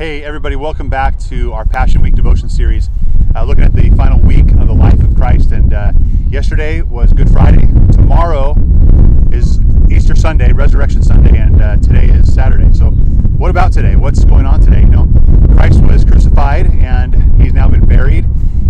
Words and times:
Hey, 0.00 0.24
everybody, 0.24 0.56
welcome 0.56 0.88
back 0.88 1.18
to 1.28 1.52
our 1.52 1.66
Passion 1.66 2.00
Week 2.00 2.14
devotion 2.14 2.48
series, 2.48 2.88
uh, 3.36 3.44
looking 3.44 3.64
at 3.64 3.74
the 3.74 3.90
final 3.90 4.18
week 4.18 4.50
of 4.52 4.66
the 4.66 4.72
life 4.72 4.98
of 4.98 5.14
Christ. 5.14 5.52
And 5.52 5.74
uh, 5.74 5.92
yesterday 6.30 6.80
was 6.80 7.12
Good 7.12 7.28
Friday. 7.28 7.66
Tomorrow 7.92 8.54
is 9.30 9.60
Easter 9.92 10.16
Sunday, 10.16 10.54
Resurrection 10.54 11.02
Sunday, 11.02 11.36
and 11.36 11.60
uh, 11.60 11.76
today 11.76 12.06
is 12.06 12.32
Saturday. 12.32 12.72
So, 12.72 12.92
what 12.92 13.50
about 13.50 13.74
today? 13.74 13.94
What's 13.94 14.24
going 14.24 14.46
on 14.46 14.62
today? 14.62 14.80
You 14.80 14.88
know, 14.88 15.06
Christ 15.52 15.82
was 15.82 16.02
crucified 16.06 16.68
and 16.76 17.38
he's 17.38 17.52
now 17.52 17.68
been 17.68 17.84
buried, 17.84 18.24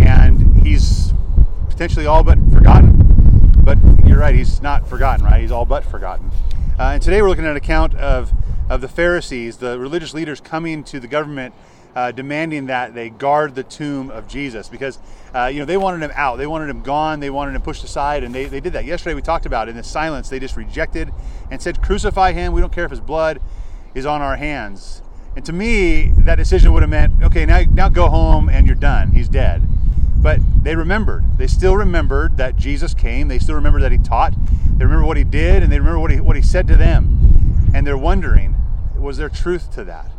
and 0.00 0.60
he's 0.66 1.12
potentially 1.68 2.06
all 2.06 2.24
but 2.24 2.38
forgotten. 2.52 3.52
But 3.58 3.78
you're 4.04 4.18
right, 4.18 4.34
he's 4.34 4.60
not 4.60 4.88
forgotten, 4.88 5.24
right? 5.24 5.40
He's 5.40 5.52
all 5.52 5.66
but 5.66 5.84
forgotten. 5.84 6.32
Uh, 6.80 6.94
and 6.94 7.00
today 7.00 7.22
we're 7.22 7.28
looking 7.28 7.44
at 7.44 7.52
an 7.52 7.56
account 7.56 7.94
of 7.94 8.32
of 8.72 8.80
the 8.80 8.88
Pharisees, 8.88 9.58
the 9.58 9.78
religious 9.78 10.14
leaders 10.14 10.40
coming 10.40 10.82
to 10.84 10.98
the 10.98 11.06
government 11.06 11.54
uh, 11.94 12.10
demanding 12.10 12.66
that 12.66 12.94
they 12.94 13.10
guard 13.10 13.54
the 13.54 13.62
tomb 13.62 14.10
of 14.10 14.26
Jesus 14.26 14.66
because 14.68 14.98
uh, 15.34 15.44
you 15.52 15.58
know 15.58 15.66
they 15.66 15.76
wanted 15.76 16.02
him 16.02 16.10
out, 16.14 16.36
they 16.36 16.46
wanted 16.46 16.70
him 16.70 16.82
gone, 16.82 17.20
they 17.20 17.28
wanted 17.28 17.54
him 17.54 17.60
pushed 17.60 17.84
aside, 17.84 18.24
and 18.24 18.34
they, 18.34 18.46
they 18.46 18.60
did 18.60 18.72
that. 18.72 18.86
Yesterday 18.86 19.14
we 19.14 19.20
talked 19.20 19.44
about 19.44 19.68
in 19.68 19.76
the 19.76 19.82
silence 19.82 20.30
they 20.30 20.38
just 20.38 20.56
rejected 20.56 21.12
and 21.50 21.60
said, 21.60 21.82
"Crucify 21.82 22.32
him. 22.32 22.54
We 22.54 22.62
don't 22.62 22.72
care 22.72 22.86
if 22.86 22.90
his 22.90 23.00
blood 23.00 23.42
is 23.94 24.06
on 24.06 24.22
our 24.22 24.36
hands." 24.36 25.02
And 25.36 25.44
to 25.44 25.52
me, 25.52 26.12
that 26.18 26.36
decision 26.36 26.72
would 26.72 26.82
have 26.82 26.90
meant, 26.90 27.22
okay, 27.22 27.44
now 27.44 27.60
now 27.70 27.90
go 27.90 28.08
home 28.08 28.48
and 28.48 28.66
you're 28.66 28.74
done. 28.74 29.10
He's 29.10 29.28
dead. 29.28 29.68
But 30.16 30.40
they 30.62 30.76
remembered. 30.76 31.24
They 31.36 31.46
still 31.46 31.76
remembered 31.76 32.38
that 32.38 32.56
Jesus 32.56 32.94
came. 32.94 33.28
They 33.28 33.38
still 33.38 33.56
remember 33.56 33.80
that 33.80 33.92
he 33.92 33.98
taught. 33.98 34.34
They 34.78 34.84
remember 34.84 35.04
what 35.04 35.18
he 35.18 35.24
did, 35.24 35.62
and 35.62 35.70
they 35.70 35.78
remember 35.78 35.98
what 35.98 36.10
he 36.10 36.20
what 36.20 36.36
he 36.36 36.42
said 36.42 36.66
to 36.68 36.76
them. 36.76 37.70
And 37.74 37.86
they're 37.86 37.98
wondering, 37.98 38.56
was 39.02 39.16
there 39.16 39.28
truth 39.28 39.72
to 39.74 39.84
that? 39.84 40.10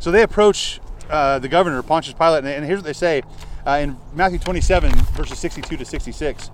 So 0.00 0.10
they 0.10 0.22
approach 0.22 0.80
uh, 1.08 1.38
the 1.38 1.48
governor, 1.48 1.82
Pontius 1.82 2.14
Pilate, 2.14 2.44
and, 2.44 2.64
here's 2.64 2.78
what 2.78 2.86
they 2.86 2.92
say 2.92 3.22
uh, 3.66 3.78
in 3.80 3.96
Matthew 4.14 4.38
27, 4.38 4.90
verses 4.90 5.38
62 5.38 5.76
to 5.76 5.84
66. 5.84 6.50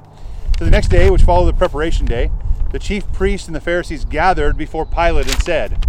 So 0.59 0.65
the 0.65 0.71
next 0.71 0.89
day, 0.89 1.11
which 1.11 1.23
followed 1.23 1.47
the 1.47 1.57
preparation 1.57 2.07
day, 2.07 2.31
the 2.73 2.79
chief 2.79 3.11
priests 3.13 3.49
and 3.49 3.57
the 3.57 3.61
Pharisees 3.61 4.05
gathered 4.05 4.57
before 4.57 4.87
Pilate 4.87 5.27
and 5.27 5.43
said, 5.43 5.85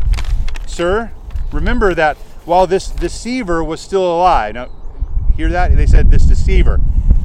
Sir, 0.66 1.12
remember 1.52 1.94
that 1.94 2.18
while 2.46 2.66
this 2.66 2.90
deceiver 2.90 3.64
was 3.64 3.82
still 3.82 4.04
alive. 4.04 4.56
Now, 4.56 4.70
hear 5.36 5.50
that? 5.50 5.76
They 5.76 5.86
said 5.86 6.10
this 6.10 6.26
deceiver. 6.26 6.80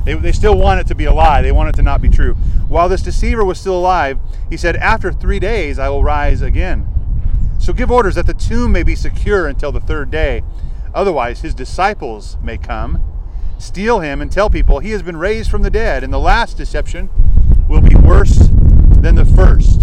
They, 0.05 0.15
they 0.15 0.33
still 0.33 0.57
want 0.57 0.81
it 0.81 0.87
to 0.89 0.95
be 0.95 1.05
a 1.05 1.13
lie. 1.13 1.43
They 1.43 1.53
want 1.53 1.71
it 1.71 1.77
to 1.77 1.83
not 1.83 2.03
be 2.03 2.09
true. 2.09 2.35
While 2.69 2.89
this 2.89 3.03
deceiver 3.03 3.45
was 3.45 3.59
still 3.59 3.79
alive, 3.79 4.19
he 4.51 4.57
said, 4.57 4.77
After 4.77 5.13
three 5.13 5.39
days 5.39 5.79
I 5.79 5.89
will 5.89 6.05
rise 6.05 6.43
again. 6.43 6.87
So 7.59 7.73
give 7.73 7.91
orders 7.91 8.15
that 8.15 8.27
the 8.27 8.35
tomb 8.35 8.73
may 8.73 8.83
be 8.83 8.95
secure 8.95 9.47
until 9.47 9.73
the 9.73 9.81
third 9.81 10.11
day. 10.11 10.43
Otherwise, 10.95 11.41
his 11.41 11.55
disciples 11.55 12.37
may 12.43 12.57
come, 12.57 13.03
steal 13.59 14.01
him, 14.01 14.21
and 14.21 14.31
tell 14.31 14.49
people 14.49 14.79
he 14.79 14.93
has 14.93 15.03
been 15.03 15.17
raised 15.17 15.51
from 15.51 15.63
the 15.63 15.71
dead. 15.71 16.05
And 16.05 16.13
the 16.13 16.19
last 16.19 16.57
deception 16.57 17.11
will 17.69 17.81
be 17.81 17.95
worse 17.95 18.49
than 19.01 19.15
the 19.15 19.27
first. 19.27 19.83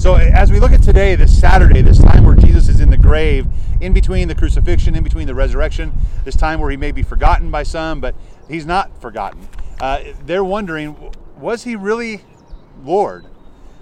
So, 0.00 0.14
as 0.14 0.50
we 0.50 0.60
look 0.60 0.72
at 0.72 0.82
today, 0.82 1.14
this 1.14 1.38
Saturday, 1.38 1.82
this 1.82 1.98
time 1.98 2.24
where 2.24 2.34
Jesus 2.34 2.68
is 2.68 2.80
in 2.80 2.88
the 2.88 2.96
grave, 2.96 3.46
in 3.80 3.92
between 3.92 4.28
the 4.28 4.34
crucifixion, 4.34 4.94
in 4.94 5.02
between 5.04 5.26
the 5.26 5.34
resurrection, 5.34 5.92
this 6.24 6.36
time 6.36 6.58
where 6.58 6.70
he 6.70 6.76
may 6.76 6.90
be 6.90 7.02
forgotten 7.02 7.50
by 7.50 7.62
some, 7.62 8.00
but 8.00 8.14
he's 8.48 8.64
not 8.64 8.98
forgotten. 9.02 9.46
Uh, 9.78 10.02
they're 10.24 10.44
wondering, 10.44 11.12
was 11.38 11.64
he 11.64 11.76
really 11.76 12.22
Lord? 12.82 13.26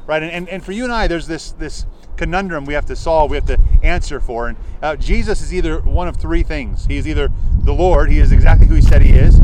Right? 0.07 0.23
And, 0.23 0.33
and, 0.33 0.49
and 0.49 0.65
for 0.65 0.73
you 0.73 0.85
and 0.85 0.93
I, 0.93 1.07
there's 1.07 1.27
this, 1.27 1.53
this 1.53 1.87
conundrum 2.19 2.67
we 2.67 2.75
have 2.75 2.85
to 2.87 2.97
solve, 2.97 3.31
we 3.31 3.37
have 3.37 3.47
to 3.47 3.59
answer 3.83 4.21
for. 4.21 4.49
And 4.49 4.59
uh, 4.83 4.97
Jesus 4.97 5.41
is 5.41 5.55
either 5.55 5.81
one 5.81 6.09
of 6.09 6.17
three 6.17 6.43
things. 6.43 6.85
He 6.85 6.99
is 6.99 7.09
either 7.09 7.31
the 7.63 7.73
Lord, 7.73 8.11
he 8.11 8.19
is 8.19 8.33
exactly 8.33 8.67
who 8.67 8.75
he 8.75 8.83
said 8.83 9.01
he 9.01 9.13
is. 9.13 9.37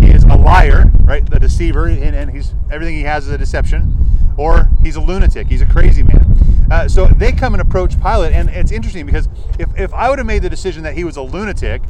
He 0.00 0.10
is 0.10 0.22
a 0.24 0.36
liar, 0.36 0.90
right? 1.00 1.28
The 1.28 1.38
deceiver, 1.38 1.86
and, 1.86 2.16
and 2.16 2.30
he's 2.30 2.54
everything 2.70 2.94
he 2.94 3.02
has 3.02 3.26
is 3.26 3.32
a 3.32 3.38
deception. 3.38 3.92
Or 4.38 4.68
he's 4.82 4.96
a 4.96 5.00
lunatic, 5.00 5.48
he's 5.48 5.62
a 5.62 5.66
crazy 5.66 6.02
man. 6.02 6.68
Uh, 6.70 6.88
so 6.88 7.06
they 7.06 7.32
come 7.32 7.54
and 7.54 7.60
approach 7.60 8.00
Pilate, 8.00 8.32
and 8.32 8.48
it's 8.50 8.70
interesting 8.70 9.06
because 9.06 9.28
if, 9.58 9.68
if 9.78 9.92
I 9.94 10.08
would 10.10 10.18
have 10.18 10.26
made 10.26 10.42
the 10.42 10.50
decision 10.50 10.82
that 10.84 10.94
he 10.94 11.04
was 11.04 11.16
a 11.16 11.22
lunatic, 11.22 11.82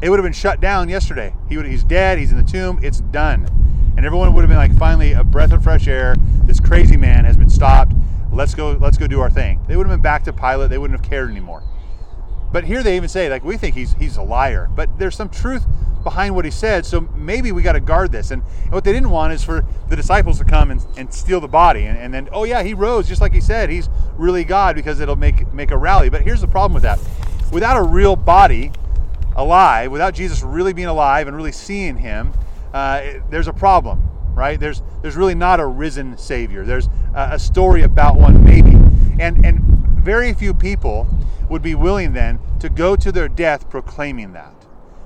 it 0.00 0.10
would 0.10 0.18
have 0.18 0.24
been 0.24 0.32
shut 0.32 0.60
down 0.60 0.88
yesterday. 0.88 1.34
He 1.48 1.56
would, 1.56 1.66
he's 1.66 1.82
dead, 1.82 2.18
he's 2.18 2.30
in 2.30 2.36
the 2.36 2.44
tomb, 2.44 2.78
it's 2.82 3.00
done. 3.00 3.46
And 3.96 4.04
everyone 4.04 4.32
would 4.34 4.42
have 4.42 4.50
been 4.50 4.58
like, 4.58 4.76
finally, 4.78 5.12
a 5.12 5.24
breath 5.24 5.52
of 5.52 5.62
fresh 5.62 5.88
air. 5.88 6.14
This 6.44 6.60
crazy 6.60 6.96
man 6.96 7.24
has 7.24 7.36
been 7.36 7.48
stopped 7.48 7.95
let's 8.36 8.54
go 8.54 8.72
let's 8.72 8.98
go 8.98 9.06
do 9.06 9.20
our 9.20 9.30
thing. 9.30 9.60
They 9.66 9.76
would 9.76 9.86
have 9.86 9.94
been 9.94 10.02
back 10.02 10.22
to 10.24 10.32
pilate 10.32 10.70
they 10.70 10.78
wouldn't 10.78 11.00
have 11.00 11.08
cared 11.08 11.30
anymore. 11.30 11.62
But 12.52 12.64
here 12.64 12.82
they 12.82 12.96
even 12.96 13.08
say 13.08 13.28
like 13.28 13.42
we 13.42 13.56
think 13.56 13.74
he's 13.74 13.94
he's 13.94 14.16
a 14.16 14.22
liar. 14.22 14.68
But 14.74 14.98
there's 14.98 15.16
some 15.16 15.28
truth 15.28 15.64
behind 16.04 16.36
what 16.36 16.44
he 16.44 16.52
said 16.52 16.86
so 16.86 17.00
maybe 17.16 17.50
we 17.50 17.62
got 17.62 17.72
to 17.72 17.80
guard 17.80 18.12
this. 18.12 18.30
And, 18.30 18.42
what 18.68 18.84
they 18.84 18.92
didn't 18.92 19.10
want 19.10 19.32
is 19.32 19.42
for 19.42 19.64
the 19.88 19.96
disciples 19.96 20.38
to 20.38 20.44
come 20.44 20.70
and, 20.70 20.84
and 20.96 21.12
steal 21.12 21.40
the 21.40 21.48
body. 21.48 21.84
And, 21.84 21.98
and 21.98 22.12
then 22.12 22.28
oh 22.32 22.44
yeah 22.44 22.62
he 22.62 22.74
rose 22.74 23.08
just 23.08 23.20
like 23.20 23.32
he 23.32 23.40
said 23.40 23.70
he's 23.70 23.88
really 24.16 24.44
god 24.44 24.76
because 24.76 25.00
it'll 25.00 25.16
make 25.16 25.52
make 25.52 25.70
a 25.70 25.78
rally. 25.78 26.10
But 26.10 26.22
here's 26.22 26.42
the 26.42 26.48
problem 26.48 26.74
with 26.74 26.82
that. 26.82 27.00
Without 27.52 27.76
a 27.76 27.82
real 27.82 28.16
body 28.16 28.70
alive 29.36 29.92
without 29.92 30.14
jesus 30.14 30.40
really 30.40 30.72
being 30.72 30.88
alive 30.88 31.28
and 31.28 31.36
really 31.36 31.52
seeing 31.52 31.94
him 31.94 32.32
uh, 32.72 33.02
there's 33.28 33.48
a 33.48 33.52
problem 33.52 34.02
right? 34.36 34.60
There's 34.60 34.82
there's 35.02 35.16
really 35.16 35.34
not 35.34 35.58
a 35.58 35.66
risen 35.66 36.16
Savior. 36.16 36.64
There's 36.64 36.88
a, 37.16 37.38
story 37.38 37.82
about 37.82 38.16
one 38.16 38.44
maybe, 38.44 38.72
and 39.18 39.44
and 39.44 39.60
very 40.04 40.32
few 40.32 40.54
people 40.54 41.06
would 41.48 41.62
be 41.62 41.74
willing 41.74 42.12
then 42.12 42.38
to 42.60 42.68
go 42.68 42.96
to 42.96 43.10
their 43.10 43.28
death 43.28 43.68
proclaiming 43.70 44.32
that. 44.32 44.52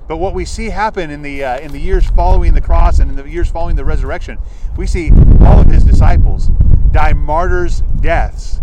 But 0.07 0.17
what 0.17 0.33
we 0.33 0.43
see 0.43 0.69
happen 0.69 1.09
in 1.09 1.21
the 1.21 1.43
uh, 1.43 1.59
in 1.59 1.71
the 1.71 1.79
years 1.79 2.05
following 2.07 2.53
the 2.53 2.61
cross 2.61 2.99
and 2.99 3.09
in 3.11 3.15
the 3.15 3.29
years 3.29 3.49
following 3.49 3.75
the 3.75 3.85
resurrection, 3.85 4.37
we 4.77 4.85
see 4.85 5.11
all 5.41 5.59
of 5.59 5.67
his 5.67 5.83
disciples 5.83 6.49
die 6.91 7.13
martyrs' 7.13 7.81
deaths, 8.01 8.61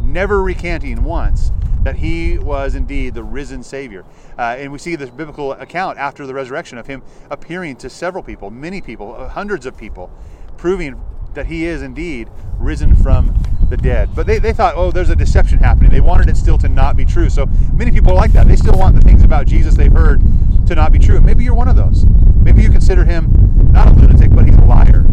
never 0.00 0.42
recanting 0.42 1.02
once 1.02 1.50
that 1.82 1.96
he 1.96 2.38
was 2.38 2.74
indeed 2.74 3.14
the 3.14 3.22
risen 3.22 3.62
Savior. 3.62 4.04
Uh, 4.38 4.56
and 4.58 4.72
we 4.72 4.78
see 4.78 4.96
this 4.96 5.10
biblical 5.10 5.52
account 5.52 5.98
after 5.98 6.26
the 6.26 6.32
resurrection 6.32 6.78
of 6.78 6.86
him 6.86 7.02
appearing 7.30 7.76
to 7.76 7.90
several 7.90 8.22
people, 8.22 8.50
many 8.50 8.80
people, 8.80 9.14
uh, 9.14 9.28
hundreds 9.28 9.66
of 9.66 9.76
people, 9.76 10.10
proving 10.56 10.98
that 11.34 11.46
he 11.46 11.64
is 11.64 11.82
indeed 11.82 12.28
risen 12.58 12.94
from 12.94 13.36
the 13.68 13.76
dead. 13.76 14.10
But 14.14 14.26
they, 14.26 14.38
they 14.38 14.52
thought, 14.52 14.74
oh, 14.76 14.90
there's 14.90 15.10
a 15.10 15.16
deception 15.16 15.58
happening. 15.58 15.90
They 15.90 16.00
wanted 16.00 16.28
it 16.28 16.36
still 16.36 16.58
to 16.58 16.68
not 16.68 16.96
be 16.96 17.04
true. 17.04 17.30
So 17.30 17.46
many 17.74 17.90
people 17.90 18.12
are 18.12 18.16
like 18.16 18.32
that. 18.32 18.48
They 18.48 18.56
still 18.56 18.78
want 18.78 18.94
the 18.94 19.02
things 19.02 19.22
about 19.22 19.46
Jesus 19.46 19.74
they've 19.76 19.92
heard 19.92 20.20
to 20.66 20.74
not 20.74 20.92
be 20.92 20.98
true. 20.98 21.16
And 21.16 21.26
maybe 21.26 21.44
you're 21.44 21.54
one 21.54 21.68
of 21.68 21.76
those. 21.76 22.04
Maybe 22.42 22.62
you 22.62 22.70
consider 22.70 23.04
him 23.04 23.30
not 23.72 23.88
a 23.88 23.90
lunatic, 23.92 24.30
but 24.30 24.44
he's 24.44 24.56
a 24.56 24.64
liar. 24.64 25.04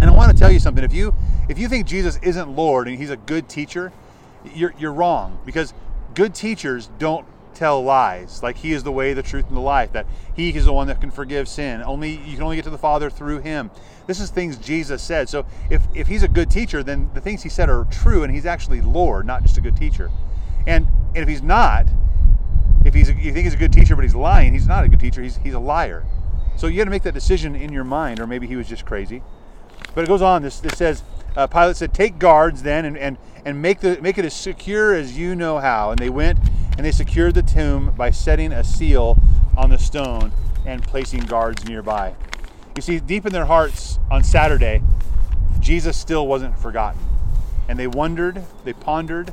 And 0.00 0.04
I 0.04 0.10
want 0.10 0.30
to 0.30 0.38
tell 0.38 0.50
you 0.50 0.60
something. 0.60 0.84
If 0.84 0.92
you 0.92 1.14
if 1.48 1.58
you 1.58 1.68
think 1.68 1.86
Jesus 1.86 2.18
isn't 2.22 2.54
Lord 2.54 2.88
and 2.88 2.98
he's 2.98 3.10
a 3.10 3.16
good 3.16 3.48
teacher, 3.48 3.92
you're, 4.54 4.74
you're 4.78 4.92
wrong 4.92 5.38
because 5.44 5.72
good 6.14 6.34
teachers 6.34 6.90
don't 6.98 7.26
tell 7.54 7.82
lies. 7.82 8.42
Like 8.42 8.56
he 8.56 8.72
is 8.72 8.82
the 8.82 8.92
way, 8.92 9.12
the 9.12 9.22
truth, 9.22 9.46
and 9.48 9.56
the 9.56 9.60
life. 9.60 9.92
That 9.92 10.06
he 10.34 10.50
is 10.54 10.64
the 10.64 10.72
one 10.72 10.86
that 10.88 11.00
can 11.00 11.10
forgive 11.10 11.48
sin. 11.48 11.82
Only 11.82 12.10
you 12.10 12.34
can 12.34 12.42
only 12.42 12.56
get 12.56 12.64
to 12.64 12.70
the 12.70 12.78
Father 12.78 13.10
through 13.10 13.40
him. 13.40 13.70
This 14.06 14.20
is 14.20 14.30
things 14.30 14.56
Jesus 14.56 15.02
said. 15.02 15.28
So 15.28 15.44
if, 15.68 15.82
if 15.94 16.06
he's 16.06 16.22
a 16.22 16.28
good 16.28 16.50
teacher, 16.50 16.82
then 16.82 17.10
the 17.12 17.20
things 17.20 17.42
he 17.42 17.48
said 17.48 17.68
are 17.68 17.84
true, 17.90 18.22
and 18.22 18.32
he's 18.32 18.46
actually 18.46 18.80
Lord, 18.80 19.26
not 19.26 19.42
just 19.42 19.58
a 19.58 19.60
good 19.60 19.76
teacher. 19.76 20.10
And 20.66 20.86
and 21.14 21.18
if 21.18 21.28
he's 21.28 21.42
not, 21.42 21.86
if 22.84 22.94
he's 22.94 23.08
a, 23.08 23.14
you 23.14 23.32
think 23.32 23.44
he's 23.44 23.54
a 23.54 23.58
good 23.58 23.72
teacher 23.72 23.94
but 23.96 24.02
he's 24.02 24.14
lying, 24.14 24.52
he's 24.52 24.66
not 24.66 24.84
a 24.84 24.88
good 24.88 25.00
teacher. 25.00 25.22
He's 25.22 25.36
he's 25.38 25.54
a 25.54 25.58
liar. 25.58 26.04
So 26.56 26.66
you 26.66 26.76
got 26.78 26.84
to 26.84 26.90
make 26.90 27.04
that 27.04 27.14
decision 27.14 27.54
in 27.54 27.72
your 27.72 27.84
mind, 27.84 28.18
or 28.18 28.26
maybe 28.26 28.46
he 28.46 28.56
was 28.56 28.68
just 28.68 28.84
crazy. 28.84 29.22
But 29.94 30.04
it 30.04 30.08
goes 30.08 30.22
on. 30.22 30.42
This 30.42 30.60
this 30.60 30.76
says 30.76 31.02
uh, 31.36 31.46
Pilate 31.46 31.76
said, 31.76 31.94
"Take 31.94 32.18
guards 32.18 32.62
then, 32.62 32.84
and 32.84 32.96
and 32.98 33.16
and 33.44 33.62
make 33.62 33.80
the 33.80 34.00
make 34.02 34.18
it 34.18 34.24
as 34.24 34.34
secure 34.34 34.94
as 34.94 35.16
you 35.16 35.34
know 35.34 35.58
how." 35.58 35.90
And 35.90 35.98
they 35.98 36.10
went 36.10 36.38
and 36.78 36.86
they 36.86 36.90
secured 36.90 37.34
the 37.34 37.42
tomb 37.42 37.92
by 37.94 38.10
setting 38.10 38.52
a 38.52 38.64
seal 38.64 39.18
on 39.54 39.68
the 39.68 39.76
stone 39.76 40.32
and 40.64 40.82
placing 40.82 41.20
guards 41.26 41.66
nearby. 41.66 42.14
You 42.74 42.80
see, 42.80 42.98
deep 43.00 43.26
in 43.26 43.32
their 43.34 43.44
hearts 43.44 43.98
on 44.10 44.24
Saturday, 44.24 44.82
Jesus 45.60 45.98
still 45.98 46.26
wasn't 46.26 46.58
forgotten, 46.58 47.02
and 47.68 47.78
they 47.78 47.86
wondered, 47.86 48.44
they 48.64 48.72
pondered, 48.72 49.32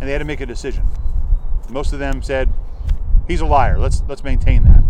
and 0.00 0.08
they 0.08 0.12
had 0.12 0.20
to 0.20 0.24
make 0.24 0.40
a 0.40 0.46
decision. 0.46 0.86
Most 1.68 1.92
of 1.92 1.98
them 1.98 2.22
said, 2.22 2.48
"He's 3.26 3.42
a 3.42 3.46
liar. 3.46 3.78
Let's 3.78 4.02
let's 4.08 4.24
maintain 4.24 4.64
that." 4.64 4.82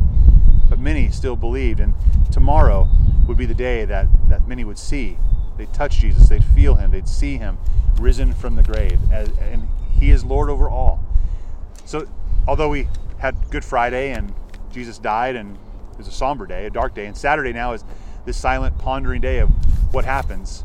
But 0.68 0.78
many 0.78 1.10
still 1.10 1.34
believed, 1.34 1.80
and 1.80 1.94
tomorrow 2.30 2.86
would 3.26 3.36
be 3.36 3.46
the 3.46 3.54
day 3.54 3.84
that 3.84 4.06
that 4.28 4.46
many 4.46 4.62
would 4.62 4.78
see 4.78 5.18
They'd 5.58 5.74
touch 5.74 5.98
Jesus, 5.98 6.28
they'd 6.28 6.44
feel 6.44 6.76
him, 6.76 6.92
they'd 6.92 7.08
see 7.08 7.36
him 7.36 7.58
risen 7.98 8.32
from 8.32 8.54
the 8.54 8.62
grave, 8.62 9.00
as, 9.10 9.28
and 9.38 9.68
he 9.98 10.12
is 10.12 10.24
Lord 10.24 10.48
over 10.48 10.70
all. 10.70 11.04
So, 11.88 12.06
although 12.46 12.68
we 12.68 12.86
had 13.16 13.34
Good 13.50 13.64
Friday 13.64 14.12
and 14.12 14.34
Jesus 14.70 14.98
died, 14.98 15.36
and 15.36 15.56
it 15.92 15.96
was 15.96 16.06
a 16.06 16.12
somber 16.12 16.46
day, 16.46 16.66
a 16.66 16.70
dark 16.70 16.94
day, 16.94 17.06
and 17.06 17.16
Saturday 17.16 17.54
now 17.54 17.72
is 17.72 17.82
this 18.26 18.36
silent, 18.36 18.76
pondering 18.76 19.22
day 19.22 19.38
of 19.38 19.48
what 19.94 20.04
happens, 20.04 20.64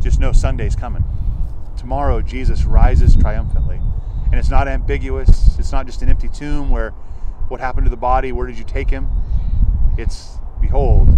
just 0.00 0.18
know 0.18 0.32
Sunday's 0.32 0.74
coming. 0.74 1.04
Tomorrow, 1.76 2.22
Jesus 2.22 2.64
rises 2.64 3.14
triumphantly, 3.14 3.78
And 4.24 4.36
it's 4.36 4.48
not 4.48 4.68
ambiguous. 4.68 5.58
It's 5.58 5.70
not 5.70 5.84
just 5.84 6.00
an 6.00 6.08
empty 6.08 6.28
tomb 6.30 6.70
where 6.70 6.92
what 7.48 7.60
happened 7.60 7.84
to 7.84 7.90
the 7.90 7.98
body? 7.98 8.32
Where 8.32 8.46
did 8.46 8.56
you 8.56 8.64
take 8.64 8.88
him? 8.88 9.06
It's, 9.98 10.38
behold, 10.62 11.10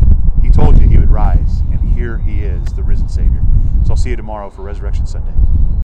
he 0.43 0.50
told 0.50 0.81
you 0.81 0.88
he 0.88 0.99
would 0.99 1.12
rise, 1.12 1.61
and 1.71 1.79
here 1.94 2.19
he 2.19 2.41
is, 2.41 2.65
the 2.73 2.83
risen 2.83 3.09
Savior. 3.09 3.43
So 3.85 3.91
I'll 3.91 3.97
see 3.97 4.11
you 4.11 4.17
tomorrow 4.17 4.50
for 4.50 4.62
Resurrection 4.62 5.06
Sunday. 5.06 5.35